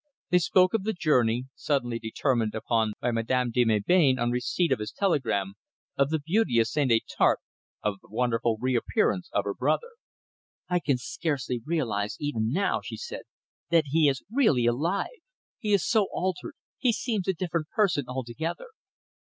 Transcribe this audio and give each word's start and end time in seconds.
They 0.31 0.39
spoke 0.39 0.73
of 0.73 0.81
the 0.81 0.93
journey, 0.97 1.43
suddenly 1.53 1.99
determined 1.99 2.55
upon 2.55 2.93
by 2.99 3.11
Madame 3.11 3.51
de 3.51 3.63
Melbain 3.65 4.17
on 4.17 4.31
receipt 4.31 4.71
of 4.71 4.79
his 4.79 4.91
telegram, 4.91 5.53
of 5.95 6.09
the 6.09 6.17
beauty 6.17 6.57
of 6.57 6.67
St. 6.67 6.89
Étarpe, 6.89 7.35
of 7.83 7.99
the 8.01 8.07
wonderful 8.09 8.57
reappearance 8.59 9.29
of 9.31 9.43
her 9.43 9.53
brother. 9.53 9.91
"I 10.67 10.79
can 10.79 10.97
scarcely 10.97 11.61
realize 11.63 12.17
even 12.19 12.51
now," 12.51 12.81
she 12.83 12.97
said, 12.97 13.25
"that 13.69 13.83
he 13.91 14.09
is 14.09 14.23
really 14.31 14.65
alive. 14.65 15.19
He 15.59 15.71
is 15.71 15.85
so 15.87 16.07
altered. 16.11 16.55
He 16.79 16.91
seems 16.91 17.27
a 17.27 17.33
different 17.35 17.69
person 17.69 18.05
altogether." 18.07 18.69